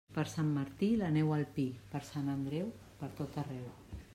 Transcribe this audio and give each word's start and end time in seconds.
Per 0.13 0.23
Sant 0.29 0.47
Martí, 0.53 0.87
la 1.01 1.09
neu 1.17 1.29
al 1.35 1.45
pi; 1.57 1.65
per 1.91 2.01
Sant 2.09 2.33
Andreu, 2.35 2.73
pertot 3.05 3.39
arreu. 3.45 3.71